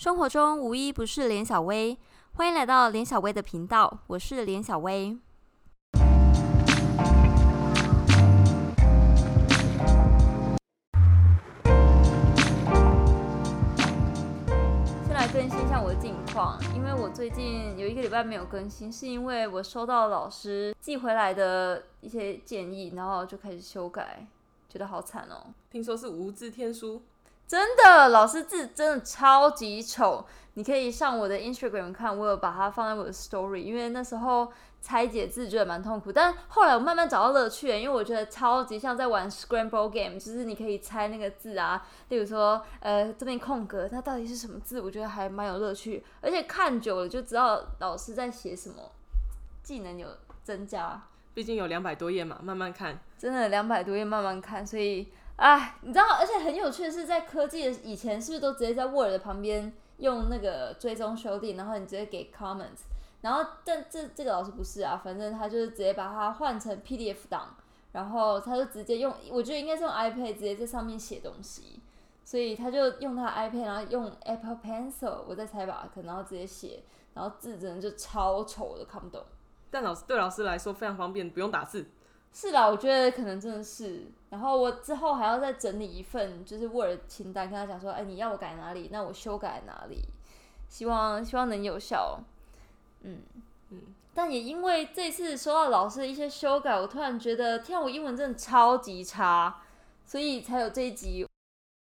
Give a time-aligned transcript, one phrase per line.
[0.00, 1.98] 生活中无一不是连小薇，
[2.32, 5.18] 欢迎来到连小薇的频道，我是连小薇。
[15.04, 24.26] 先来更新一下我的近况，因为我最近有一个礼拜没有更新，是因为我收到老师寄回来的一些建议，然后就开始修改，
[24.66, 25.52] 觉得好惨哦。
[25.70, 27.02] 听说是无字天书，
[27.50, 30.24] 真的，老师字真的超级丑。
[30.54, 48.92] 你可以上我的 Instagram 看，我有把它放在我的 Story，因为那时候拆解字觉得蛮痛苦，但后来我慢慢找到乐趣，因为我觉得超级像在玩 Scramble Game，就是你可以猜那个字啊，例如说呃这边空格，它到底是什么字，我觉得还蛮有乐趣，而且看久了就知道老师在写什么，
[49.64, 50.06] 技能有
[50.44, 51.02] 增加。
[51.34, 53.00] 毕竟有两百多页嘛，慢慢看。
[53.18, 55.08] 真的两百多页慢慢看，所以
[55.40, 62.80] 哎，你知道，而且很有趣的是，在科技的以前是不是都直接在 Word 旁边用那个追踪修订，然后你直接给 comments，
[63.22, 67.56] 然后但这这个老师不是啊，反正他就是直接把它换成 PDF 档，
[67.92, 71.80] 然后他就直接用，我觉得应该是用 iPad 直接在上面写东西，
[72.22, 76.82] 所以他就用他 iPad，然后用 Apple Pencil，我在猜吧，可能然后直接写，
[77.14, 79.24] 然后字真的就超丑的，看不懂。
[79.70, 81.86] 但老师对老师来说非常方便，不用打字。
[82.32, 84.06] 是啦，我觉得可能真的是。
[84.30, 90.04] 然后我之后还要再整理一份，就是 Word 清单，跟他讲说，哎，你要我改哪里，那我修改哪里，
[90.68, 92.20] 希望希望能有效。
[93.02, 93.18] 嗯
[93.70, 93.82] 嗯。
[94.14, 99.62] 但也因为这次收到老师的一些修改，我突然觉得，天啊，我英文真的超级差，
[100.04, 101.26] 所以才有这一集。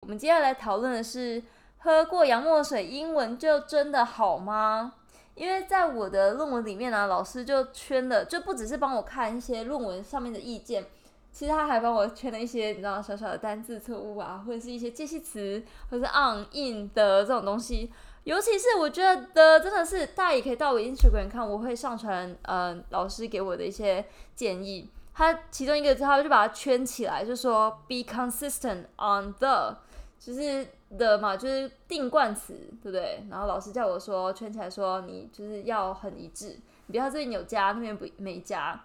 [0.02, 1.42] 我们接下来讨论的是，
[1.78, 4.94] 喝过洋墨水，英文就真的好吗？
[5.40, 10.84] 因为在我的论文里面呢，老师就圈了，就不只是帮我看一些论文上面的意见，
[11.32, 17.90] 其实他还帮我圈了一些你知道小小的单字错误啊，或者是一些介系词，或者是 on in 的这种东西。
[18.24, 24.04] 尤其是我觉得的真的是大家也可以到我 Instagram 看，我会上传嗯老师给我的一些
[24.36, 24.90] 建议。
[25.14, 29.74] 他其中一个他就把它圈起来，就说 be consistent on the，
[30.18, 30.66] 就是
[30.98, 33.24] 的嘛，就是定冠词，对不对？
[33.30, 38.80] 然后老师叫我说圈起来，说你就是要很一致，你不要这边有加，那边不没加。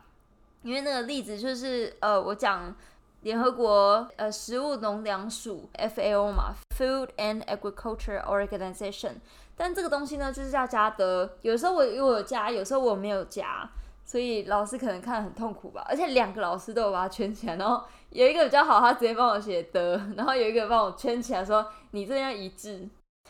[0.64, 2.76] 因为那个例子就是呃，我讲
[3.22, 9.14] 联合国呃食物农粮署 FAO 嘛，Food and Agriculture Organization，
[9.56, 13.70] 但这个东西呢就是要加的，有时候我我有加，有时候我没有加。
[14.08, 17.84] 所以老师可能看很痛苦吧，而且两个老师都有把它圈起来，然后
[18.16, 22.88] 有一个比较好，他直接帮我写的，然后有一个帮我圈起来说你这边要一致。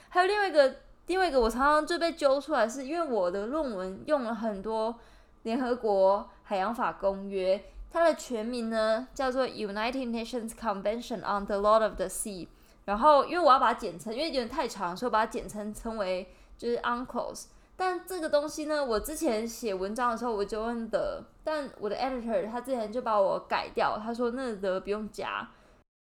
[0.10, 0.76] 还有另外一个，
[1.08, 4.96] 另外一个我常常就被揪出来，是因为我的论文用了很多
[5.42, 7.60] 联合国海洋法公约，
[7.90, 12.48] 它的全名呢叫做 United Nations Convention on the Law of the Sea。
[12.86, 17.46] 然后因为我要把它简称，因为有点太长，所以我把它简称称为就是 UNCLOS。
[17.78, 25.48] 但这个东西呢，我之前写文章的时候我就问的，但我的 editor 他之前就把我改掉，他说那个不用加。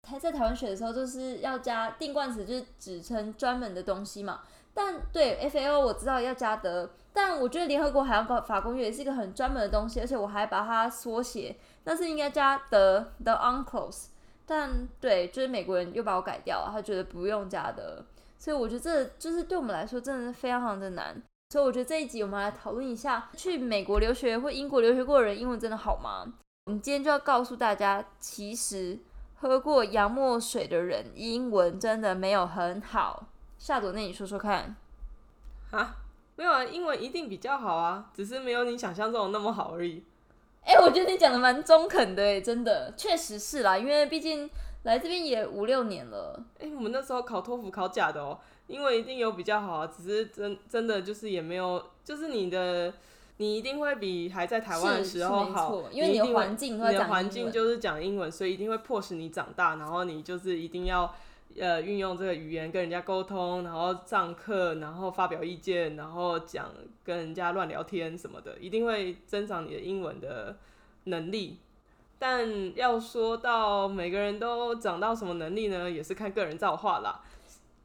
[0.07, 4.41] 他在台湾学的时候就是要加定冠词，就是指称专门的东西嘛。
[4.73, 14.07] 但对 FAO 我知道要加的，但我觉得联合国海洋法公约也是一个很专门的东西，而且我还把它缩写，那是应该加的 the unclose。
[14.45, 18.05] 但对，就是美国人又把我改掉了，他觉得不用加的，
[18.37, 21.21] 所以我觉得这就是对我们来说真的是非常的难。
[21.55, 26.25] 所以我觉得这一集我们来讨论一下，去美国留学或英国留学过的人英文真的好吗？
[26.65, 28.99] 我们今天就要告诉大家，其实
[29.35, 33.27] 喝过洋墨水的人英文真的没有很好。
[33.57, 34.75] 夏朵，那你说说看。
[35.71, 35.95] 啊，
[36.35, 40.03] 没有啊，英文一定比较好啊，只是没有你想象中的那么好而已。
[40.65, 44.49] 哎，我觉得你讲的蛮中肯的，哎，真的，确实是啦，因为毕竟
[44.83, 46.37] 来这边也五六年了。
[46.59, 48.37] 哎，我们那时候考托福考假的哦。
[48.67, 52.93] 英文一定有比较好啊，只是真真的就是也没有，就是你的
[53.37, 61.13] 你一定会比还在台湾的时候好，因为你的环境，你的环境就是讲英文，所以一定会迫使你长大，然后你就是一定要
[61.59, 66.71] 呃运用这个语言跟人家沟通，然后上课，然后发表意见，然后讲
[67.03, 70.57] 跟人家乱聊天什么的，一定会增长你的英文的
[71.05, 71.57] 能力。
[72.17, 77.21] 但要说到每个人都长到什么能力呢，也是看个人造化啦。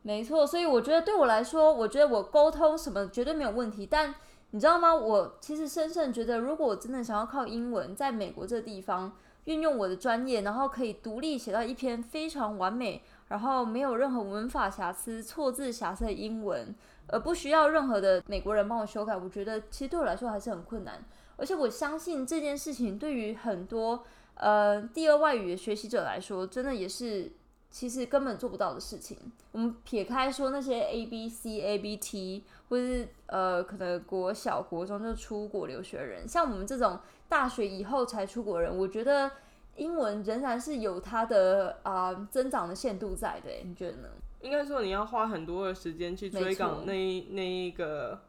[0.02, 3.85] 没错，所以我觉得对我来说，我觉得我沟通什么绝对没有问题。
[3.85, 4.14] 但
[4.52, 4.94] 你知道吗？
[4.94, 9.12] 我其实深深觉得，如果我真的想要靠英文在美国这个地方
[9.44, 16.75] 运用我的专业，然后可以独立写到一篇非常完美，然后没有任何文法瑕疵、错字瑕疵的英文，
[17.08, 21.05] 而不需要任何的美国人帮我修改，我觉得其实对我来说还是很困难。
[21.37, 24.02] 而且我相信这件事情对于很多
[24.35, 27.32] 呃第二外语的学习者来说，真的也是。
[27.70, 29.17] 其实根本做不到的事情。
[29.52, 39.31] 我们撇开说那些 A B C A B T，或是呃，可能国小国中就出国留学人，像我们这种大学以后才出国人，我觉得
[39.76, 43.50] 英文仍然是有它的啊、增长的限度在的。
[43.64, 44.08] 你觉得呢？
[44.40, 48.20] 应该说你要花很多的时间去追赶那一那一个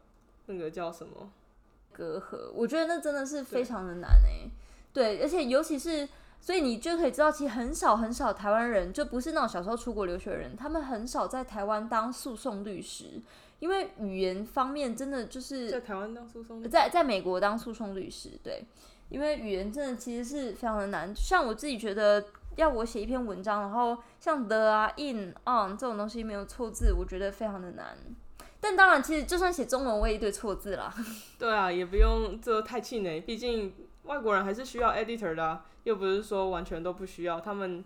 [0.46, 1.30] 那个叫什么？
[1.92, 4.50] 隔阂，我觉得那真的是非常的难哎、
[4.92, 6.08] 对，而且尤其是，
[6.42, 13.22] 所以你就可以知道，其实很少很少台湾人，就不是那种小时候出国留学的人，他们很少在台湾当诉讼律师，
[13.60, 18.64] 因为语言方面真的就是在台湾当诉讼在在美国当诉讼律师，对，
[19.08, 21.14] 因为语言真的其实是非常的难。
[21.14, 22.24] 像我自己觉得，
[22.56, 27.96] 要我写一篇文章，然后像 the 啊、in、on 这种东西没有错字，我觉得非常的难。
[28.60, 30.92] 但当然，其实就算写中文，我也一堆错字啦。
[31.38, 33.72] 对啊，也不用这太气馁，毕竟
[34.12, 37.40] 外国人还是需要 editor 的、啊，又不是说完全都不需要。
[37.40, 37.82] 他们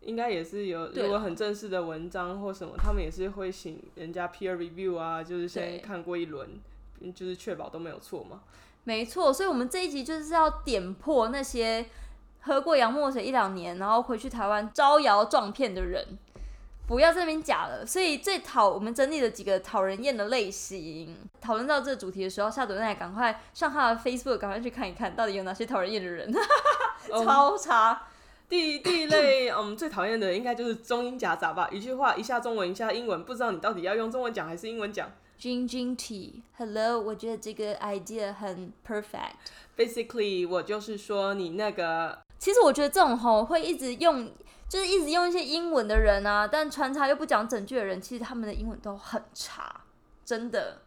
[0.00, 6.58] 应该也是有，如果很正式的文章或什么，他们也是会请人家 peer review 啊，就是先看过一轮，
[7.00, 8.40] 嗯就是确保都没有错嘛。
[8.84, 11.84] 没错，所以我们这一集就是要点破那些
[12.40, 16.02] 喝过洋墨水一两年，然后回去台湾招摇撞骗的人，
[16.88, 17.86] 不要在那边假了。
[17.86, 21.14] 所以最讨我们整理了几个讨人厌的类型。
[21.40, 26.34] 讨论到这个主题的时候，夏朵奈赶快上他的 Facebook，赶快去看一看，到底有哪些讨人厌的人，
[27.12, 28.02] 哦超差。
[28.48, 35.10] 第第一类，嗯， 最讨厌的应该就是中英夹杂吧，一句话一下中文一下英文，不知道你到底要用中文讲还是英文讲。
[35.38, 39.52] Jing Jing T，Hello，我觉得这个 idea 很 perfect。
[39.76, 44.32] Basically，我就是说你那个其实我觉得这种吼会一直用，
[44.68, 49.80] 就是一直用一些英文的人啊，但穿插又不讲整句的人，其实他们的英文都很差，
[50.24, 50.82] 真的。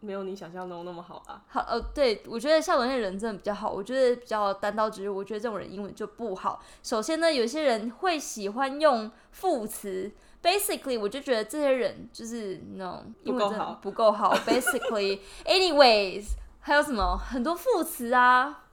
[0.00, 1.42] 没有你想象中那么好啊。
[1.48, 5.16] 好，呃，对我觉得夏文那人真的比较好，我觉得比较单刀直入。
[5.16, 6.62] 我觉得这种人英文就不好。
[6.82, 10.12] 首先呢，有些人会喜欢用副词
[10.42, 14.36] ，basically 我就觉得这些人就是那种英文真的不够好不够好。
[14.46, 16.26] Basically，anyways，
[16.60, 18.64] 还有什么很多副词啊？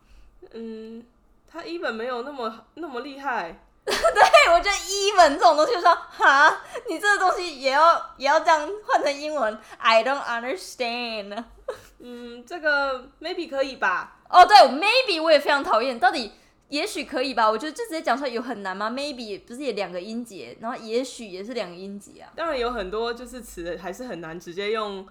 [0.51, 1.03] 嗯，
[1.47, 3.65] 他 even 没有那么那么厉害。
[4.13, 11.43] 对，我觉得英文这种东西，就说哈，你这个东西也要也要这样换成英文，I don't understand。
[11.99, 14.17] 嗯，这个 maybe 可以吧。
[14.29, 16.33] 哦，对，maybe 我也非常讨厌，到底
[16.69, 17.49] 也许可以吧？
[17.49, 22.31] 我觉得就直接讲出来有很难吗？maybe 不是也两个音节，然后也许也是两个音节啊。
[22.35, 25.07] 当然有很多就是词还是很难直接用，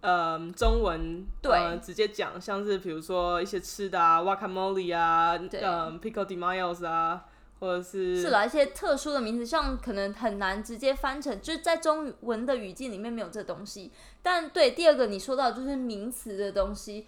[0.00, 7.24] 呃，中文对呃直接讲，像是比如说一些吃的啊，guacamole 啊，嗯呃，pico de mayo 啊，
[7.62, 13.92] 或者是是啦，一些特殊的名词，像可能很难直接翻成，就是在中文的语境里面没有这东西。
[14.20, 17.06] 但对第二个你说到就是名词的东西，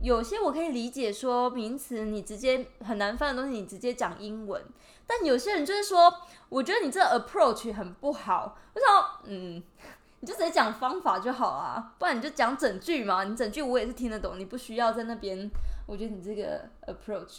[0.00, 4.62] 有些我可以理解说名词你直接很难翻的东西，你直接讲英文。
[5.08, 6.14] 但有些人就是说，
[6.50, 8.56] 我觉得你这 approach 很不好。
[8.74, 9.60] 我想，嗯，
[10.20, 13.24] 你就直接讲方法就好啊，不然你就讲整句嘛。
[13.24, 15.50] 你整句我也是听得懂，你不需要在那边。
[15.86, 17.38] 我觉得你这个 approach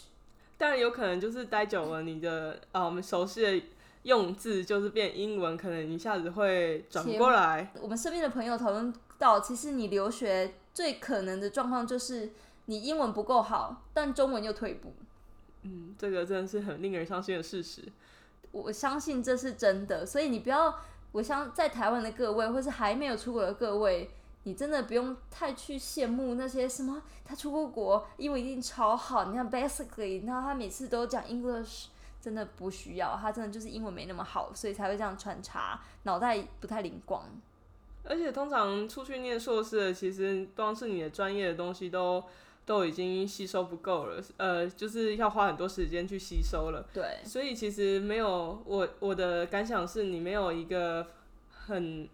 [0.58, 3.66] 当然有可能就是待久了，你的呃我们熟悉的
[4.02, 7.72] 用字就是变英文，可能一下子会转不过来。
[7.80, 12.32] 我们身边的朋友讨论到，其实你留学最可能的状况就是
[12.66, 14.92] 你英文不够好，但中文又退步。
[15.62, 17.82] 嗯，这个真的是很令人伤心的事实。
[18.50, 20.74] 我相信这是真的，所以你不要，
[21.12, 24.10] 我相在台湾的各位，或是还没有出国的各位，
[24.44, 29.26] 你真的不用太去羡慕那些什么他出过国，英文一定超好。
[29.26, 31.86] 你看，basically，那他每次都讲 English，
[32.20, 37.22] 真的不需要，他真的就是英文没那么好，所以才会这样穿插，脑袋不太灵光。
[38.04, 42.24] 而且通常出去念硕士的，其实光是你的专业的东西都
[42.64, 46.86] 都已经吸收不够了，呃，就是要花很多时间去吸收了。
[46.94, 51.06] 对，所以其实没有我我的感想是你没有一个
[51.50, 52.08] 很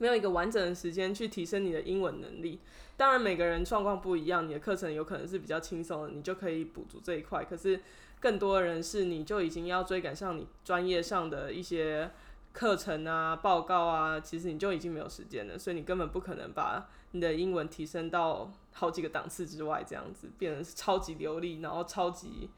[0.00, 2.58] 没有一个完整的时间去提升你的英文能力。
[2.96, 7.44] 当然每个人状况不一样，你的课程有可能是比较轻松的，你就可以补足这一块。
[7.44, 7.80] 可是
[8.18, 12.10] 更多的人是你就已经要追赶上你专业上的一些
[12.52, 22.50] 课程啊、报告啊，其实你就已经没有时间了，所以你根本不可能把你的英文提升到好几个档次之外，这样子变成是超级流利，然后超级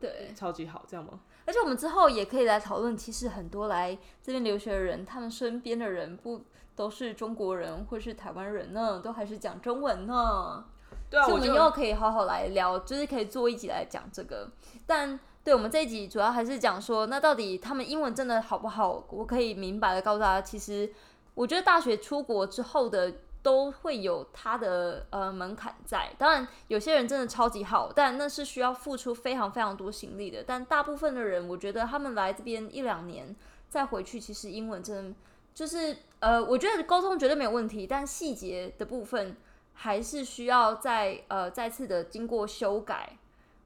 [0.00, 0.32] 对。
[0.34, 1.20] 超级好，这样吗？
[1.44, 6.42] 而且我们之后也可以来讨论，其实很多来这边留学的人，他们身边的人不
[6.78, 10.64] 都是中国人或是台湾人呢，都还是讲中文呢。
[11.10, 14.48] 对啊，所以我们我就以后可以好好来聊，就是可以做一集来讲这个。
[14.86, 19.04] 但对我们这一集主要还是讲说，那到底他们英文真的好不好？
[19.10, 20.88] 我可以明白的告诉大家，其实
[21.34, 26.12] 我觉得大学出国之后的都会有他的呃门槛在。
[26.16, 30.44] 当然，有些人真的超级好，但那是需要付出非常非常多心力的。
[30.46, 33.34] 但大部分的人，我觉得他们来这边一两年，
[33.68, 35.14] 再回去，其实英文真的
[35.58, 39.36] 就是呃，我觉得沟通绝对没有问题，但细节的部分
[39.74, 43.18] 还是需要再呃再次的经过修改，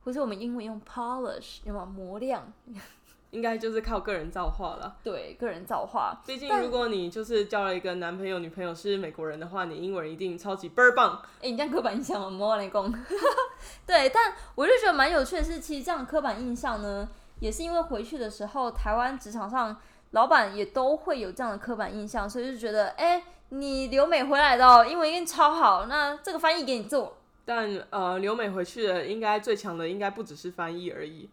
[0.03, 2.51] 或是我们英文用 polish 有没有磨亮？
[3.31, 4.97] 应该就是靠个人造化了。
[5.05, 6.19] 对，个人造化。
[6.27, 11.21] 毕竟如果你就是交了一个男朋友、女朋友是美国人的话，你英文一定超级倍儿棒。
[11.43, 12.31] 哎，你这样刻板印象吗？
[12.31, 12.91] 摸雷公。
[13.87, 17.07] 对，但我就觉得蛮有趣的是，其实这样刻板印象呢，
[17.41, 19.77] 也是因为回去的时候，台湾职场上
[20.13, 27.19] 老板也都会有这样的刻板印象，所以就觉得，哎，你留美回来的，英文一定超好，那这个翻译给你做。
[27.45, 31.29] 但呃，留美回去的应该最强的应该不只是翻译而已。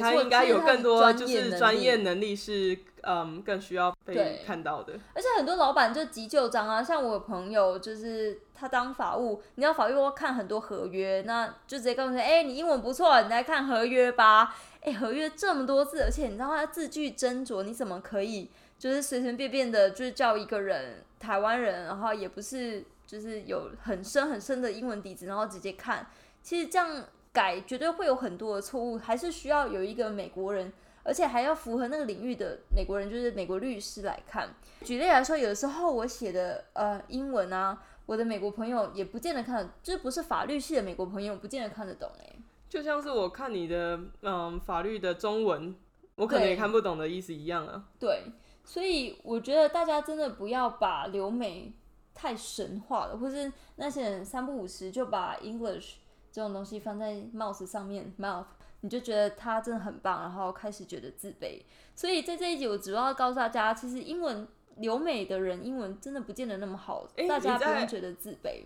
[0.00, 14.54] 他应该有更多就是专业能力是嗯更需要被看到的，而且很多老板就急救章啊，像我朋友就是他当法务，你要法务要看很多合约，那就直接告诉你，哎，你英文不错，你来看合约吧。
[14.82, 26.06] 哎，合约这么多字，而且你知道他字句斟酌，你怎么可以就是随随便便的，就是叫一个人台湾人，然后也不是就是有很深很深的英文底子，然后直接看，
[26.42, 27.04] 其实这样。
[27.34, 30.70] 改绝对会有很多的错误，还是需要有一个美国人，
[31.02, 34.54] 而且还要符合那个领域的美国人，就是美国律师来看。
[34.84, 42.36] 举例来说，有的时候我写的呃英文啊，我的美国朋友也不见得看，就是不是法律系的美国朋友不见得看得懂哎。
[42.72, 45.76] 就像是我看你的嗯法律的中文，
[46.14, 47.84] 我可能也看不懂的意思一样啊。
[48.00, 48.22] 对，
[48.64, 51.74] 所以我觉得大家真的不要把留美
[52.14, 55.96] 太神话了，或是那些人三不五时就把 English。
[56.30, 58.46] 这种东西放在 mouse 上面，mouth，
[58.80, 61.60] 你就觉得他真的很棒，然后开始觉得自卑。
[61.94, 68.64] 所以在这一集，我主要告诉大家，其实英文留美的人英文真的不见得那么好，大家不用觉得自卑。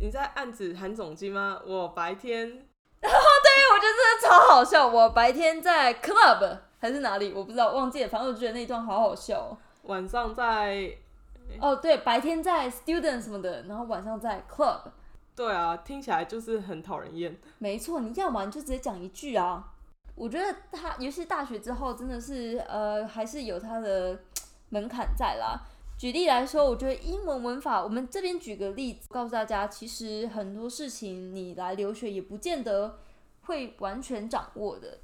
[0.00, 1.62] 你在暗指韩总机吗？
[1.64, 2.64] 我白天，对，
[3.72, 4.86] 我觉得真的超好笑。
[4.86, 8.08] 我白天在 club 还是哪里，我不知道，忘记了。
[8.08, 9.56] 反正我觉得那一段好好笑。
[9.82, 10.90] 晚上在，
[11.60, 14.80] 哦，对，白天在 student 什么的，然后晚上在 club。
[15.34, 17.36] 对啊，听起来就是很讨人厌。
[17.58, 19.64] 没错，你要么你就直接讲一句啊。
[20.14, 24.18] 我觉得他，尤其大学之后，真的是呃，还是有他的
[24.68, 25.58] 门槛在啦。
[25.98, 32.98] 举例来说，我觉得英文文法，我们这边举个例子，告诉大家，其实很多事情你来留学也不见得
[33.42, 34.98] 会完全掌握的。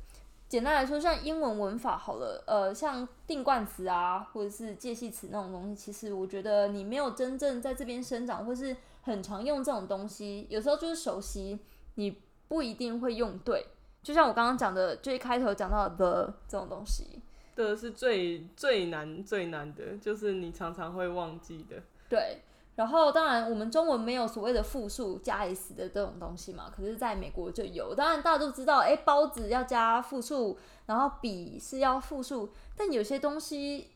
[0.48, 11.58] 简单来说，像英文文法好了，呃，像定冠词啊，或者是介系词那种东西，其实我觉得你没有真正在这边生长，或是很常用这种东西，有时候就是熟悉，
[11.96, 13.66] 你不一定会用对。
[14.02, 17.20] 就像我刚刚讲的，最开头讲到的这种东西，
[17.54, 21.82] 的是最最难最难的，就是你常常会忘记的。
[22.08, 22.40] 对。
[22.78, 27.92] 然后，当然，我们中文没有所谓的复数加 s 的这种东西嘛，可是在美国就有。
[27.92, 30.56] 当然，大家都知道，哎，包子要加复数，
[30.86, 33.90] 然后笔是要复数，但有些东西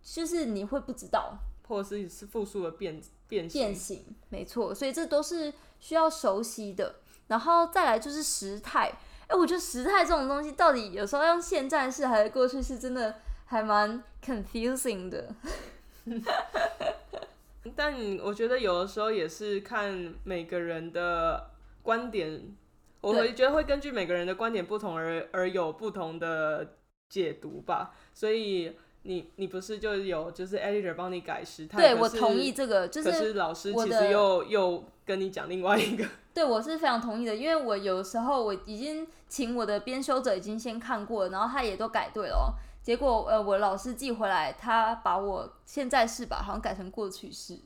[0.00, 4.72] 就是你会不知道，或者是是复数的变变变形，没错。
[4.72, 7.00] 所以这都是需要熟悉的。
[7.26, 8.92] 然后再来就是时态，
[9.26, 15.34] 哎，我觉得时态这种东西到底有时候用现在式还是过去式，真的还蛮 confusing 的。
[17.76, 21.50] 但我觉得有的时候也是看每个人的
[21.82, 22.56] 观点，
[23.00, 26.76] 我会觉得会根据每个人的观点不同而而有不同的
[27.08, 27.94] 解读吧。
[28.14, 31.78] 所以你你不是就有就是 editor 帮你改时态？
[31.78, 36.06] 对我同意这个，就是可是老师其实又又跟你讲另外一个。
[36.32, 42.54] 对我是非常同意的，因为我有时候我已经请我的编修者已经先看过了，然后他也都改对了。
[42.82, 47.58] 结果，呃，我老师寄回来，他把我现在式吧，好像改成过去式，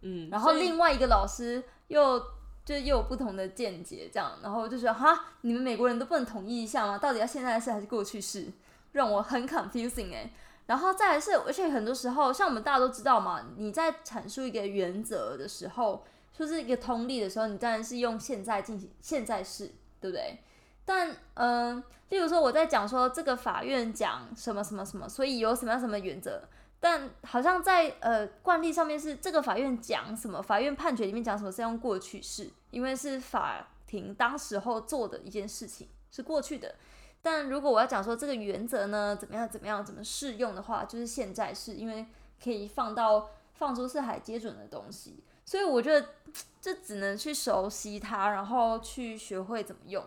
[0.00, 2.18] 嗯，然后另外一个老师又
[2.64, 6.96] 就又有不同的见解，这样，然后就说哈，你们美国人都不能统一一下吗？
[6.96, 8.50] 到底要现在式还是过去式？
[8.92, 10.30] 让我很 confusing 哎。
[10.66, 16.02] 然后再来是，而且很多时候，像我们大家都知道嘛，你在阐述一个原则的时候，
[16.32, 20.38] 就是一个通例的时候，你当然是用现在进行现在式，对不对？
[20.84, 26.42] 但嗯，例如说我在讲说这个法院讲什么什么什么，所以有什么样什么原则，
[26.78, 36.74] 但好像在呃惯例上面是这个法院讲什么，法院判决里面讲什么是用过去式，因为是法庭当时候做的一件事情是过去的。
[37.22, 42.04] 但如果我要讲说这个原则呢怎么样怎么样怎么适用的话，就是现在是因为
[42.42, 46.08] 可以放到放诸四海皆准的东西，所以我觉得
[46.60, 50.04] 这只能去熟悉它，然后去学会怎么用。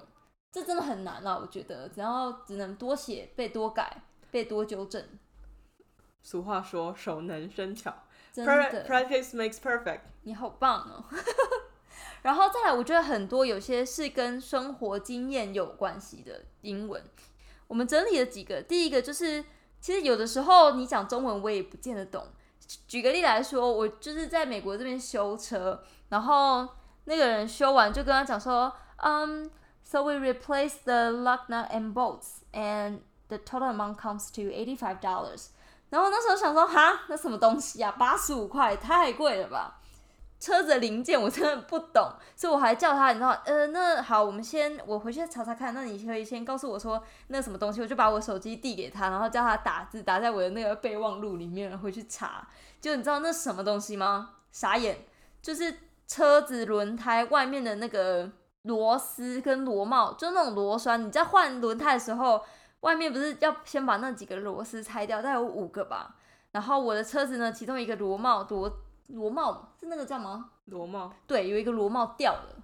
[0.51, 1.37] 这真的很难啊！
[1.37, 5.03] 我觉得，只要只能多写、被多改、被多纠正。
[6.23, 7.93] 俗话说“熟能生巧”，
[8.33, 10.01] 真的，practice makes perfect。
[10.23, 11.05] 你好棒哦！
[12.23, 17.01] 然后再来，我觉得很多有些是跟生活经验有关系的英文。
[17.67, 19.43] 我们整理了几个，第一个就是
[19.79, 22.27] 其实有的时候你讲中文我也不见得懂。
[22.87, 26.67] 举个例来说，我就是在美国这边修车，然后
[27.05, 29.49] 那个人修完就跟他讲说，嗯
[29.87, 34.99] ，so we replace the lug nut and bolts and the total amount comes to eighty five
[34.99, 35.47] dollars。
[35.89, 39.79] 然后那时候想说，哈，那什么东西啊，八十五块，太贵了吧？
[40.39, 52.47] 车子的零件我真的不懂， 所以我还叫他，你知道，呃，那好，我们先我回去查查看，那你可以先告诉我说那什么东西，我就把我手机递给他，然后叫他打字打在我的那个备忘录里面，回去查。
[52.79, 54.35] 就你知道那什么东西吗？
[54.51, 54.97] 傻眼，
[55.41, 55.75] 就是
[56.05, 58.29] 车子轮胎外面的那个
[58.67, 62.43] 螺丝跟螺帽，就那种螺栓，你在换轮胎的时候，
[62.81, 66.15] 外面不是要先把那几个螺丝拆掉，大概有五个吧。
[66.51, 68.71] 然后我的车子呢，其中一个螺帽螺。
[69.07, 70.49] 螺帽是那个叫什么？
[70.65, 72.55] 螺帽对，有一个螺帽掉了，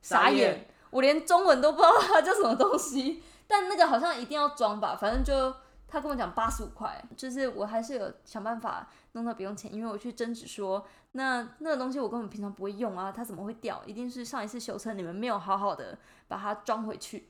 [0.00, 3.22] 傻眼，我连中文都不知道它叫什么东西。
[3.46, 5.54] 但那个好像一定要装吧，反正就
[5.86, 10.82] 他跟我讲八十五块，就是我还是有想办法弄到不用钱，因为我去争执说，
[11.12, 13.82] 那那个东西我根本平常不会用啊，它怎么会掉？
[13.86, 15.98] 一定是上一次修车你们没有好好的
[16.28, 17.28] 把它装回去。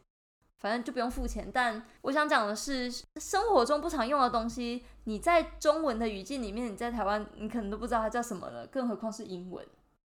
[0.59, 9.65] 反正就不用付钱，但我想讲的是，生活中不常用的东西，你在中文的语境里面，你在台湾你可能都不知道它叫什么了，更何况是英文，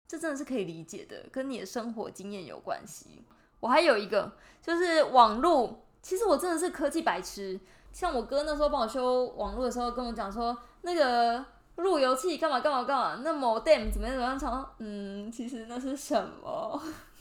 [0.06, 3.24] 这真的是可以理解的，跟你的生活经验有关系。
[3.58, 7.58] 我还有一个就是网络，其实我真的是科技白痴，
[7.90, 11.42] 像我哥那时候帮我修网络的时候，跟我讲说那个
[11.76, 16.80] 路由器干嘛干嘛干嘛，那 modem 怎么样怎么样，讲嗯，其实那是什么？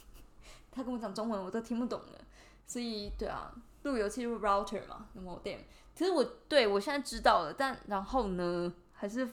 [0.72, 2.20] 他跟我讲中文，我都听不懂的。
[2.66, 5.66] 所以，对啊，路由器是 router 嘛，那么电。
[5.96, 9.26] 其实我对我现在知道了，但然后呢，还是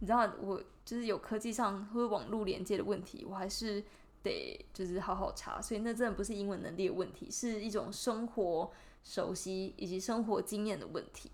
[0.00, 3.82] 你知道，我就是有科技上或者网络连接的问题，我还是
[4.22, 5.62] 得就是好好查。
[5.62, 8.70] 所以那真的不是英文能力的问题，是一种生活
[9.02, 11.30] 熟悉以及生活经验的问题。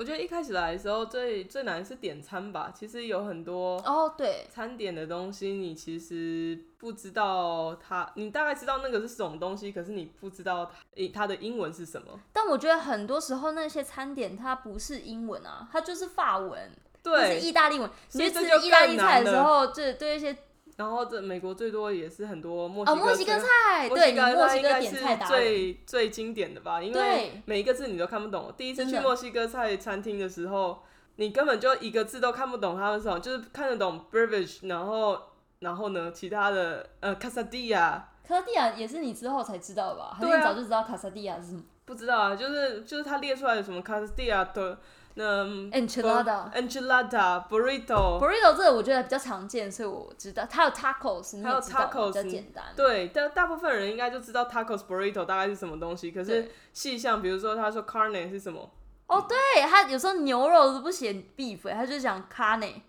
[0.00, 12.18] 我觉得一开始来的时候最最难是点餐吧，其实有很多哦，对，餐点的东西你其实不知道它，你大概知道那个是什么东西，可是你不知道它它的英文是什么。
[12.32, 16.70] 但我觉得很多时候那些餐点它不是英文啊，它就是法文，
[17.02, 17.90] 对，是意大利文。
[18.08, 20.34] 所以吃意大利菜的时候，这对一些。
[20.80, 28.50] 然后这美国最多也是很多墨西哥墨西哥菜，对，墨西哥点菜最最经典的吧，因为每一个字你都看不懂。
[28.56, 30.82] 第一次去墨西哥菜餐厅的时候，
[31.16, 35.20] 你根本就一个字都看不懂，他们什么就是看得懂 b r v i s h 然后
[35.58, 40.16] 然后呢，其他的呃卡萨蒂亚，卡萨蒂亚也是你之后才知道吧？
[40.18, 41.62] 还是你早就知道卡萨蒂亚是什么？
[41.84, 44.78] 不知道啊，就是就是他列出来的什么卡萨蒂亚的。
[45.14, 50.46] 那 enchilada，enchilada，burrito，burrito 这个我觉得比较常见，所以我知道。
[50.48, 52.64] 它有 tacos，还有 tacos 比较简单。
[52.76, 56.12] 对，但大部分人应该就知道 tacos burrito 大概是什么东西。
[56.12, 58.70] 可是细项，比如说他说 carne 是什么？
[59.08, 59.36] 哦，对，
[59.68, 62.80] 他有时候牛肉都不写 beef，他就讲 carne。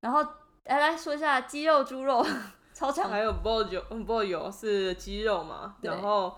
[0.00, 0.26] 然后
[0.64, 2.26] 来来说一下鸡肉、猪肉，
[2.72, 3.10] 超强。
[3.10, 5.74] 还有 bollo，bollo 是鸡肉嘛？
[5.82, 6.34] 然后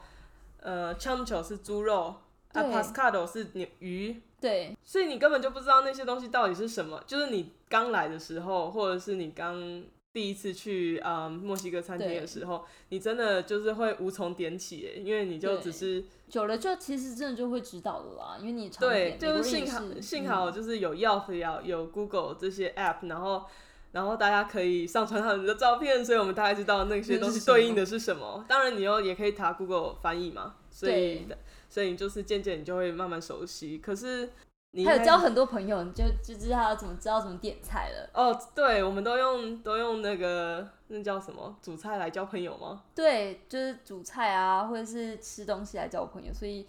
[0.60, 2.16] 呃 c h a m c h o 是猪肉，
[2.54, 4.22] 啊，Pascado 是牛鱼。
[4.40, 7.02] 对，所以你根本就不知道那些东西到底是什么。
[7.06, 18.36] 就是你刚来的时候，或者是你刚第一次去啊墨西哥餐厅的时候，你真的就是会无从点起，因为你就只是久了就其实真的就会知道的啦。
[18.38, 23.44] 因为你对，就是幸好幸好就是有 Yelp 有 Google 这些 App，然后
[23.92, 28.44] 然后大家可以上传他们的照片，所以我们大概知道那些东西对应的是什么。
[28.46, 31.26] 当然你又也可以查 Google 翻译嘛，所以。
[31.66, 34.30] 所以你就是渐渐你就会慢慢熟悉，可是
[34.70, 38.08] 你还有交很多朋友，你就就知道怎么知道怎么点菜了。
[38.14, 42.84] 哦，对，我们都用都用那个那叫什么煮菜来交朋友吗？
[42.94, 46.32] 对，就是煮菜啊，或者是吃东西来交朋友。
[46.32, 46.64] 所以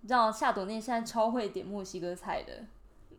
[0.00, 2.64] 你知道夏朵念现在超会点墨西哥菜的，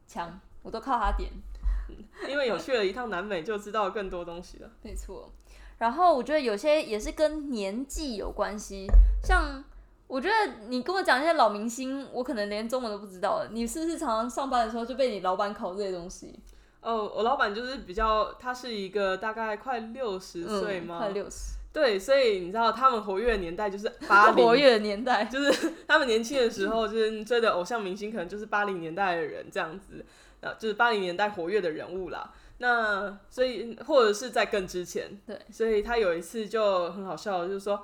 [0.05, 1.31] 强，我都靠他点。
[2.27, 4.69] 因为有去了一趟南美，就知道更多东西了。
[4.81, 5.31] 没错，
[5.77, 8.87] 然后我觉得有些也是跟年纪有关系，
[9.23, 9.63] 像。
[10.11, 13.47] 我觉得你跟我讲一些老明星，我可能连中文都不知道了。
[13.53, 16.37] 你是不是常常上班的时候就被你老板考这些东西？
[16.81, 20.97] 哦，我老板就是比较，他是一个大概快六十岁吗？
[20.97, 21.53] 快六十。
[21.71, 24.45] 对，所以你知道他们活跃的年代就是八 零。
[24.45, 30.05] 活跃的年代就是 他们年轻的时候，就是追的偶像明星可能就是八零年代的人这样子，
[30.41, 32.33] 呃，就是八零年代活跃的人物啦。
[32.57, 37.81] 那所以或者是在更之前，对，所以他有一次就很好笑，就是说。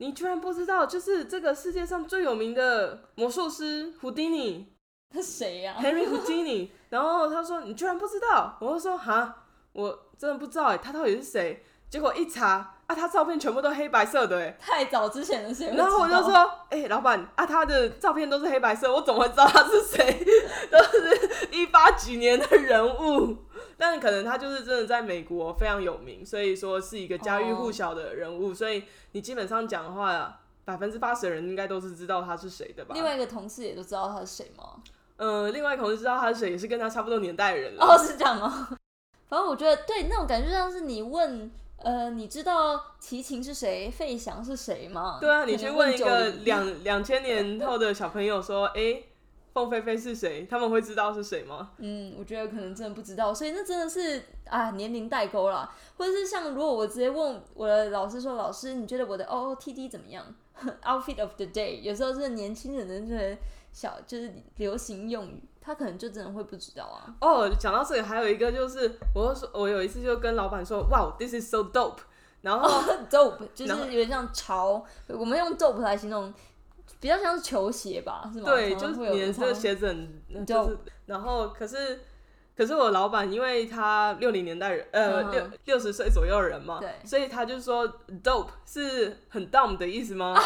[0.00, 4.66] 你居然不知道，就是这个世界上最有名的魔术师胡迪尼，
[5.14, 6.70] 他谁呀？Henry Houdini。
[6.88, 11.64] 然后他说你居然不知道，我就说哈，我真的不知道哎，他到底是谁？
[11.90, 14.56] 结果一查啊，他照片全部都黑白色的哎。
[14.58, 15.70] 太早之前的谁？
[15.76, 20.24] 然后我就说，哎、老板啊，他的照片都是黑白色，我怎么会知道他是谁？
[20.72, 23.36] 都是一八几年的人物，
[23.80, 32.94] 但可能他就是真的在美国非常有名，所以说是一个家喻户晓的人物，所以你基本上讲的话，百分之八十的人应该都是知道他是谁的吧？
[32.94, 34.82] 另外一个同事也都知道他是谁吗？
[35.16, 37.82] 呃，另外一个同事知道他是谁，也是跟他差不多年代的人了。
[37.82, 38.68] 哦，是这样吗。
[39.30, 45.16] 反正我觉得对那种感觉，像是你问呃，你知道齐秦是谁，费翔是谁吗？
[45.22, 49.02] 对啊，你去问一个两两千年后的小朋友说， 哎、
[49.52, 50.46] 凤飞飞是谁？
[50.48, 51.70] 他们会知道是谁吗？
[51.78, 60.24] 嗯，我觉得可能真的不知道，所以那真的是啊年龄代沟啦，或者是像如果我直接问我的老师说，老师你觉得我的 OOTD 怎么样？
[60.84, 63.38] Outfit of the day，有时候是年轻人的这个
[63.72, 67.14] 小就是流行用语，他可能就真的会不知道啊。
[67.20, 72.00] 哦，讲到这里，还有一个就是，我就说，我有一次就跟老板说，哇，this is so dope，
[72.42, 72.68] 然后、
[73.10, 76.30] dope 就是有点像潮，我们用 dope 来形容，
[77.00, 78.44] 比较像是球鞋吧，是吗？
[78.44, 82.00] 对，就是你的这会有常个鞋子很，就是，然后可是。
[82.56, 87.88] 可是我老板，因为他六零年代人，呃，嗯六六十岁左右的人嘛，对所以他就说
[88.22, 90.36] dope 是很 dumb 的意思吗？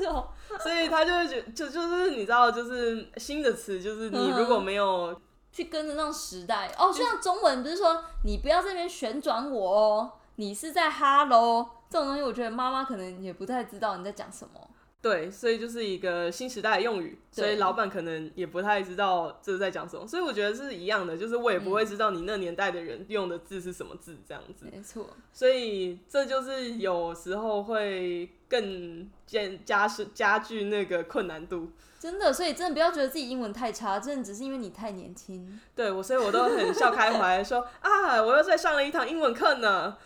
[0.00, 0.26] 是哦，
[0.58, 5.20] 所以他就会觉就就是你知道，就是新的词，就是你如果没有
[5.52, 14.68] 去跟着那种时代哦，就像中文不是说你不要这边旋转我哦，你是在哈喽这种东西，我觉得妈妈可能也不太知道你在讲什么。
[15.08, 31.70] 对，所以就是一个新时代的用语，所以老板可能也不太知道这是在讲什么，所以我觉得是一样的，就是我也不会知道你那年代的人用的字是什么字这样子，没错，所以这就是有时候会更加加深加剧那个困难度。
[32.00, 35.60] 真的，所以真的不要觉得自己英文太差，真的只是因为你太年轻。
[35.76, 39.96] 对我，所以我都很笑开怀，说 啊，我又在上了一堂英文课呢。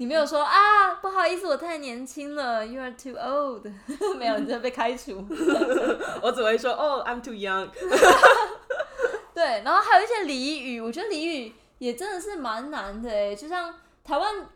[0.00, 3.66] 你没有说啊，不好意思，我太年轻了，You are too old，
[4.16, 5.22] 没有，你真的被开除。
[6.22, 7.68] 我只会说哦，I'm too young。
[9.34, 14.46] 对，然后还有一些俚语，我觉得俚语也真的是蛮难的诶，就像台湾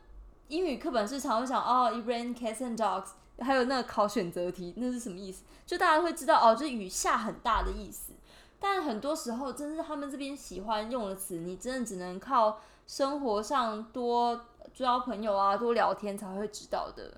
[0.49, 3.09] 英语课本是常会讲哦，it rain cats and dogs，
[3.45, 5.43] 还有那个考选择题，那是什么意思？
[5.67, 8.15] 就大家会知道哦，就是雨下很大的意思。
[8.59, 17.15] 但很多时候，真是他们这边喜欢用的词，你真的只能靠生活上多交朋友啊，多聊天才会知道的。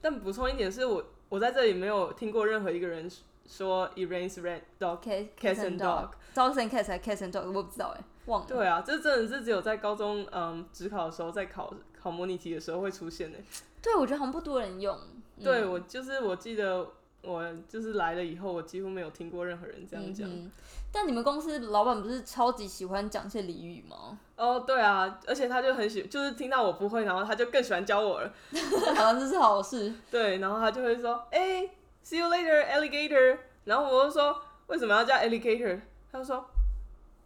[0.00, 3.10] 但补充一点是我我在这里没有听过任何一个人
[3.46, 5.00] 说 it rains red dog。
[5.00, 8.46] Cat Cats and dog dogs and cats 还 cats and dog，我不知道哎，忘了。
[8.46, 13.38] 对啊，这真的是只有在高中嗯职考的时候，在考考模拟题的时候会出现的。
[13.82, 14.96] 对，我觉得好像不多人用。
[14.96, 16.84] 嗯对我就是我记得
[17.22, 20.28] 我就是来了以后，我几乎没有听过任何人这样讲。
[20.28, 20.50] 嗯
[20.90, 24.18] 但你们公司老板不是超级喜欢讲一些俚语吗？
[24.36, 28.32] 哦，对啊，而且他就很喜，就是听到我不会，然后他就更喜欢教我了。
[28.96, 29.92] 好像这是好事。
[30.10, 31.68] 对，然后他就会说，哎、
[32.02, 33.38] s e e you later, alligator。
[33.64, 35.78] 然后我就说，为什么要叫 alligator？
[36.10, 36.48] 他就说，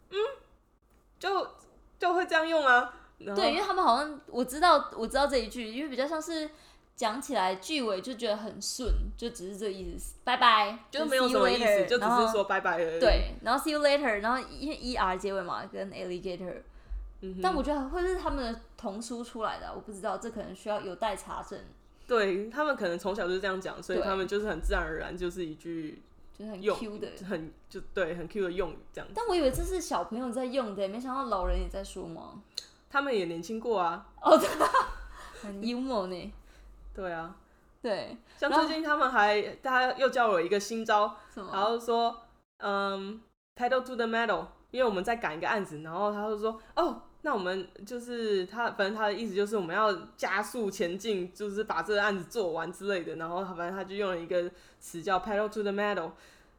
[0.09, 0.17] 嗯，
[1.17, 1.47] 就
[1.97, 2.93] 就会这样用啊。
[3.17, 6.49] 对，因为他们好像我知道我知道这一句，因为比较像是
[6.95, 16.61] 讲起来句尾就觉得很顺，就只是这个意思，拜拜，就没有什么意思，later，就只是说拜拜而已。，对，然后 see you later，然后因为 e r 结尾嘛，跟 alligator，、
[17.21, 21.59] 嗯但我觉得会是他们的童书出来的啊，我不知道，这可能需要有待查证，
[22.07, 26.01] 对他们可能从小就是这样讲，所以他们就是很自然而然就是一句
[26.37, 27.07] 就是很用 Q 的。
[27.27, 29.09] 很就对很 Q 的用语这样。
[29.15, 32.41] 但我以为这是小朋友在用的，没想到老人也在说吗？
[32.89, 34.47] 他们也年轻过啊，哦，对，
[35.41, 36.33] 很幽默呢。
[36.93, 37.35] 对啊，
[37.81, 41.15] 对，像最近他们还他又教我一个新招？
[41.35, 42.15] 然后说
[42.57, 43.21] 嗯
[43.55, 47.01] pedal to the metal，因为我们在赶一个案子，然后他就说哦。
[47.25, 53.15] 那我们就是他，反正他的意思就是我们要加速前进，就是把这个案子做完之类的。
[53.15, 56.11] 然后反正他就用了一个词叫 pedal to the metal，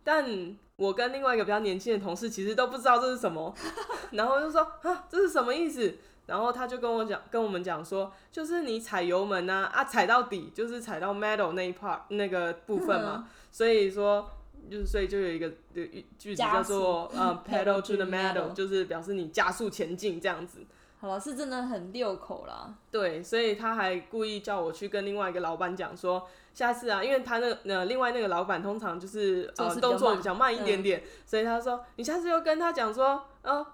[0.03, 3.55] 但我跟另外一个比较年轻的同事其实都不知道这是什么，
[4.13, 5.99] 然后就说啊这是什么意思？
[6.27, 14.31] 然后他就跟我讲，跟我们讲说，就是你踩油门啊啊踩到底，就是踩到 metal 那一 part 那个部分嘛，所以说。
[14.71, 20.61] 就是，所以就有一个句句子叫做呃 pedal to the metal，就是表示你加速前进这样子。
[20.99, 22.73] 好了，是真的很溜口啦。
[22.91, 33.67] 对，所以他还故意叫我去跟另外一个老板讲说，下次啊，因为他那个呃另外那个老板通常就是呃动作慢比较慢一点点，所以他说你下次就跟他讲说，哦、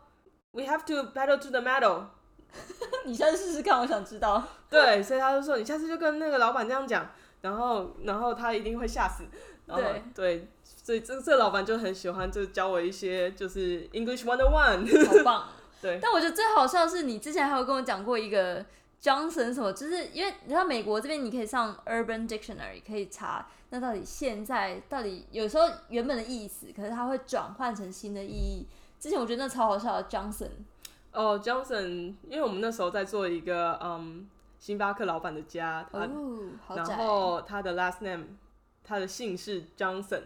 [0.50, 2.06] w e have to pedal to the metal。
[3.06, 4.42] 你下次试试看，我想知道。
[4.68, 7.08] 对，所以他就说你下次就跟那个老板这样讲，
[7.40, 9.24] 然后然后他一定会吓死。
[9.66, 15.06] 然后对对，所以这这老板就很喜欢，就教我一些就是 English one on one。
[15.06, 15.48] 好棒。
[15.80, 18.62] 对但我觉得最好笑的是，你之前还有跟我讲过一个
[19.02, 28.66] Johnson 什么，就是因为你知道美国这边你可以上 Urban Dictionary 可以查，那到底现在到底有时候原本的意思，可是它会转换成新的意义。
[28.98, 30.50] 之前我觉得那超好笑的 Johnson，
[31.12, 36.08] 哦，Johnson，因为我们那时候在做一个嗯星巴克老板的家，他、
[36.76, 38.24] 然，后他的 last name，
[38.84, 40.22] 他的姓是 Johnson，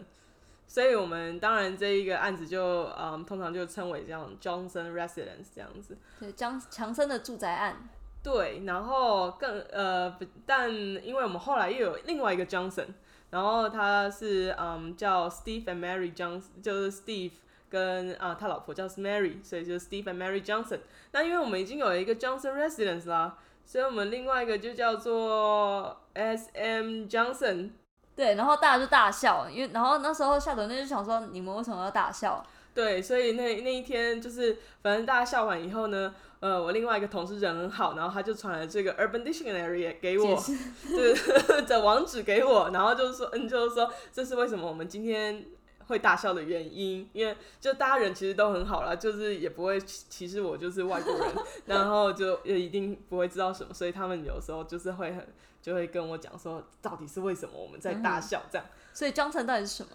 [0.66, 5.96] 所以我们当然这一个案子就嗯通常就称为这样 Johnson Residence 这样子。
[6.20, 7.88] 对江强森的住宅案，
[8.22, 12.88] 对，然后更呃，但因为我们后来又有另外一个 Johnson，
[13.30, 17.32] 然后他是嗯叫 Steve and Mary Johnson，就是 Steve
[17.74, 20.78] 跟啊、他老婆叫 Mary，所以就是 Steve and Mary Johnson。
[21.10, 27.70] 那因为我们已经有一个 Johnson Residence 啦，所以我们另外一个就叫做 S M Johnson。
[28.14, 32.46] 对，然后大家就大笑，因为然后那时候夏董那就想说，你们为什么要大笑？
[32.72, 40.58] 对，所以那那一天就是，反正大家笑完以后呢，呃，我另外一个同事人很好，然后他就传了这个 Urban Dictionary 给我，解释
[40.96, 45.44] 对 的网址给我，然后就是说，嗯，就是说这是为什么我们今天
[45.86, 51.34] 会大笑的原因，因为就大家人其实都很好啦，就是也不会歧歧视我，就是外国人，
[51.66, 55.26] 然后就也一定不会知道什么，所以他们有时候就是会很
[55.60, 58.66] 就会跟我讲说，到底是为什么我们在大笑这样。
[58.92, 59.90] 所以 Johnson 到底是什么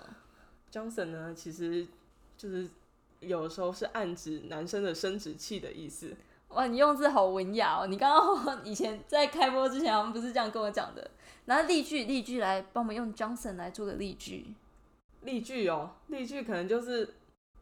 [0.72, 1.88] ？Johnson 呢，其实
[2.38, 2.70] 就是
[3.20, 6.16] 有时候是暗指男生的生殖器的意思。
[6.50, 7.86] 哇，你用字好文雅哦！
[7.86, 8.12] 你刚
[8.44, 11.12] 刚 以前在开播之前，好像不是这样跟我讲的。
[11.46, 14.56] 拿例句，例句来帮我们用 Johnson 来做个例句。
[15.22, 17.16] 例句哦，例句可能就是，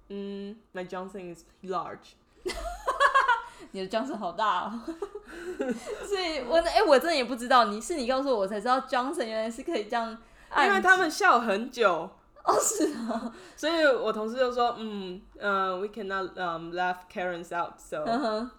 [0.10, 2.14] 嗯，My Johnson is large。
[3.72, 4.82] 你的 Johnson 好大哦，
[6.08, 10.18] 所以我哎、我真的也不知道，你是你告诉我，我才知道 Johnson 原来是可以这样
[10.50, 12.10] 按，因为他们笑很久，
[12.44, 18.52] 哦是哦，所以我同事就说，嗯，呃、w e cannot um laugh Karens out，so 嗯哼，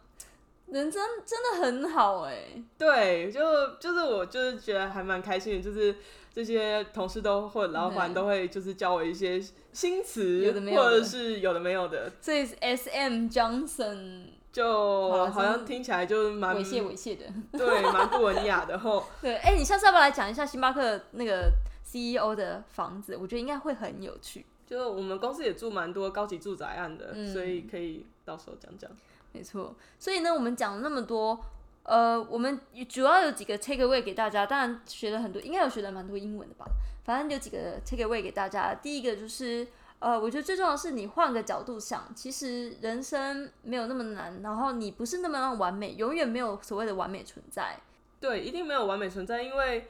[0.67, 3.41] 人真真的很好哎，对，就
[3.77, 5.97] 就是我就是觉得还蛮开心的，就是
[6.39, 17.25] 这些同事都或者老板都会就是教我一些新词，或者是有的没有的，所以 S M Johnson 就好好像听起来就是蛮猥亵猥亵的，
[17.59, 19.05] 对，蛮不文雅的吼。
[19.21, 21.51] 对，哎、你下次要不要来讲一下星巴克那个
[21.85, 23.17] CEO 的房子？
[23.17, 24.47] 我觉得应该会很有趣。
[24.65, 28.89] 就我们公司也住蛮多高级住宅案的，嗯所以可以到时候讲讲。
[29.33, 31.41] 没错，所以呢，我们讲了那么多，
[31.89, 36.67] 呃，我们主要有几个 take away 给大家，当然学了很多，应该有学了蛮多英文的吧。
[37.03, 38.75] 反正有几个 take away 给大家。
[38.75, 39.67] 第一个就是，
[39.99, 47.81] 呃，我觉得最重要的是你换个角度想，其实人生没有那么难，然后你不是那么完美，永远没有所谓的完美存在。
[48.21, 49.89] 对，一定没有完美存在，因为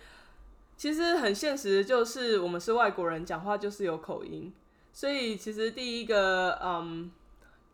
[0.77, 4.53] 其实很现实，就是我们是外国人，讲话就是有口音，
[4.93, 7.11] 所以其实第一个嗯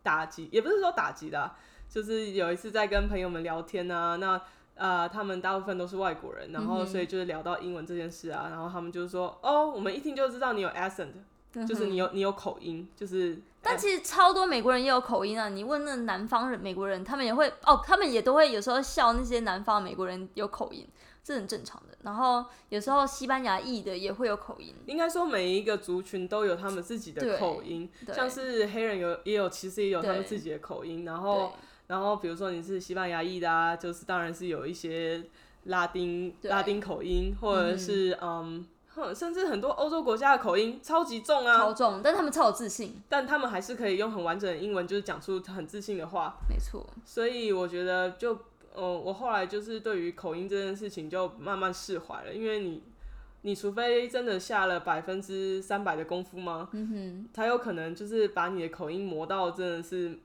[0.01, 1.51] 打击，也不是说打击的、
[1.89, 4.41] 就是有一次在跟朋友们聊天啊，那
[4.75, 11.11] 呃他们大部分都是外国人，然后所以就是聊到英文这件事啊，然后他们就是说，哦，我们一听就知道你有 accent，
[11.65, 15.49] 就是你有你有口音，就是但其实超多美国人也有口音啊！
[15.49, 20.85] 你问那南方人、美国人，他们也会哦，他们也都会有时候笑那些南方美国人有口音，
[21.23, 21.97] 这很正常的。
[22.03, 31.03] 然后有时候西班牙裔的也会有口音，应该说每一个族群都有他们自己的口音，像是黑人有也有，其实也有他们自己的口音。
[31.05, 31.53] 然后，
[31.87, 35.23] 然后比如说你是西班牙裔的啊，就是当然是有一些
[35.65, 38.65] 拉丁拉丁口音，或者是嗯。
[38.95, 46.37] 哼甚至很多欧洲国家的口音超级重啊，超重，但他们超有自信，但他们还是可以用很完整的英文，就是讲出很自信的话。
[46.49, 48.39] 没错，所以我觉得就，
[48.73, 52.81] 呃，我后来就是对于口音这件事情就慢慢释怀了，因为你，
[53.41, 56.69] 你除非真的下了百分之三百的功夫吗？
[56.71, 60.17] 嗯哼，才有可能就是把你的口音磨到真的是，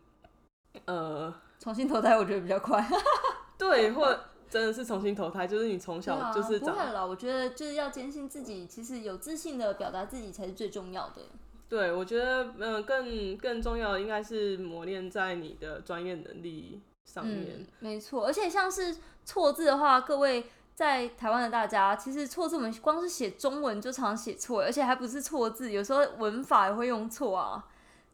[0.85, 2.85] 呃，重新投胎我觉得比较快。
[3.57, 4.19] 对，或
[4.49, 11.23] 真的是重新投胎，就是你从小啊就是长，不会了，我觉得就是要坚信自己，其实有自信的表达自己才是最重要的。
[11.69, 17.59] 对我觉得，嗯、更更重要的应该是磨练在你的专业能力上面。
[17.61, 27.65] 嗯，没错，而且像是错字的话，各位在台湾的大家，其实错字我们光是写中文就常常写错，而且还不是错字，有时候文法也会用错啊，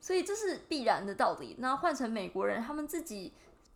[0.01, 1.57] 所以这是必然的道理。
[1.59, 3.33] 那换成美国人，他们自己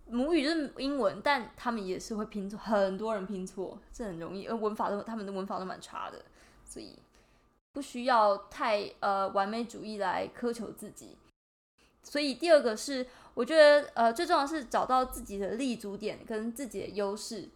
[0.06, 6.24] 母语就是英文，但他们也是会拼错，很多人拼错，这很容易，而文法都他们的文法都蛮差的，
[6.64, 6.98] 所以
[7.72, 11.16] 不需要太呃完美主义来苛求自己。
[12.02, 17.48] 所以第二个是，我觉得呃最重要是找到自己的立足点跟自己的优势。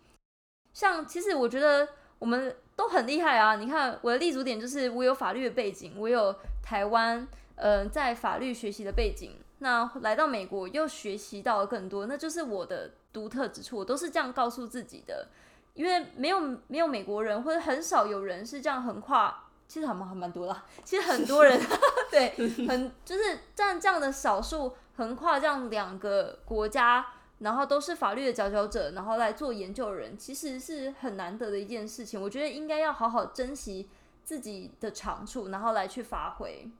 [0.73, 3.57] 像其实我觉得我们都很厉害啊！
[3.57, 15.29] 你看我的立足点就是我有法律的背景，我有台湾呃在法律学习的背景，那来到美国又学习到了更多，那就是我的独特之处，我都是这样告诉自己的。
[15.75, 16.39] 因为没有
[16.69, 20.65] 没有美国人，或者很少有人是这样横跨，其实还蛮还蛮多啦。
[20.85, 21.61] 其实很多人
[22.13, 22.31] 对，
[22.69, 27.05] 很就是占这样的少数横跨这样两个国家，
[27.41, 32.23] 然后都是法律的佼佼者，然后来做研究的人，其实是很难得的一件事情。
[32.23, 33.89] 我觉得应该要好好珍惜
[34.23, 36.71] 自己的长处，然后来去发挥。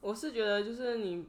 [0.00, 1.26] 我是觉得，就是你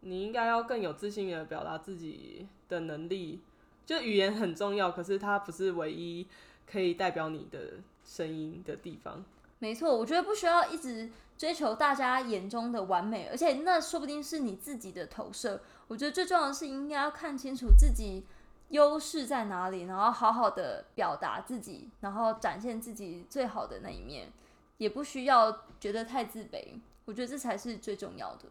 [0.00, 3.40] 你应该要更有自信的表达自己的能力。
[3.84, 6.26] 就语言很重要，可是它不是唯一
[6.66, 7.74] 可以代表你的
[8.04, 9.24] 声音的地方。
[9.60, 15.62] 没错，我觉得不需要一直追求大家眼中的完美，而且那说不定是你自己的投射。
[15.86, 18.24] 我觉得最重要的是应该要看清楚自己
[18.70, 24.32] 优势在哪里，然后好好的表达自己，然后展现自己最好的那一面，
[24.78, 26.80] 也不需要觉得太自卑。
[27.06, 28.44] 我觉得这才是最重要的。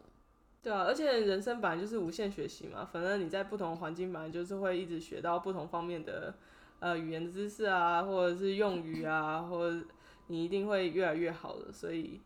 [0.62, 6.34] 对啊，而且人生本来就是无限学习嘛，反正你在不同环境本来就是会一直学到不同方面的
[6.80, 9.86] 呃语言知识啊，或者是用语啊，或者
[10.26, 12.20] 你一定会越来越好的，所以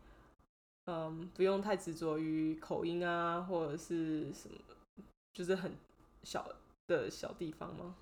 [0.87, 4.57] 嗯，不用太执着于口音啊，或者是什么，
[5.33, 5.75] 就是很
[6.23, 6.47] 小
[6.87, 7.93] 的小地方吗？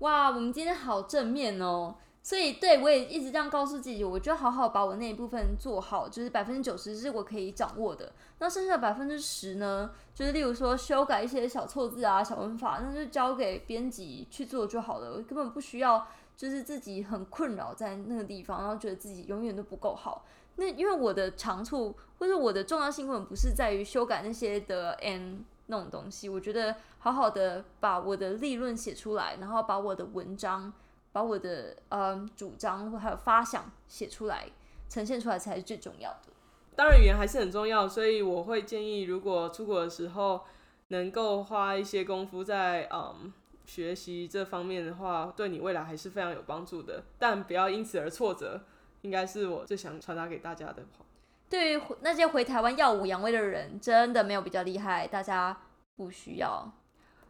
[0.00, 1.94] 哇，我们今天好正面哦。
[2.26, 8.10] 所以，对我也一直这样告诉自己，我就好好把我那一部分做好，就是百分之九十是我可以掌握的。
[8.38, 20.24] 那剩下的百分之十呢，就是例如说修改一些小错字啊、小文法，那就交给编辑去做就好了，我根本不需要就是自己很困扰在那个地方，然后觉得自己永远都不够好。
[20.56, 30.72] 那因为我的长处或者我的重要性根本不是在于修改那些的 n 那种东西，我觉得好好的把我的立论写出来，然后把我的文章。
[31.14, 34.48] 把我的呃主张或还有发想写出来，
[34.88, 36.32] 呈现出来才是最重要的。
[36.74, 40.40] 当然，语言还是很重要，所以我会建议，如果出国的时候
[40.88, 43.32] 能够花一些功夫在嗯
[43.64, 47.04] 学习这方面的话，对你未来还是非常有帮助的。
[47.16, 48.60] 但不要因此而挫折，
[49.02, 51.06] 应该是我最想传达给大家的话。
[51.48, 55.56] 对于那些回台湾耀武扬威的人，真的没有比较厉害，大家
[55.94, 56.72] 不需要。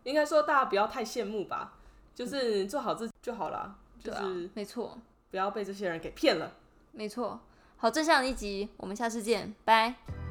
[0.05, 1.75] 应该说，大家不要太羡慕吧。
[2.15, 4.97] 就是做好自己就好了，就是没错，
[5.31, 6.53] 不要被这些人给骗了。
[6.93, 7.41] 没错，
[7.77, 10.24] 好，这样一集，我们下次见，拜。